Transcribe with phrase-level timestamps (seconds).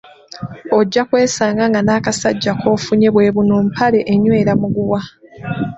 [0.77, 5.01] Ojja kwesanga nga n'akasajja kofunye bwe buno bu "mpale enywera muguwa".